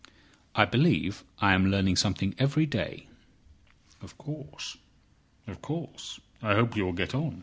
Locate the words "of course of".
4.01-5.61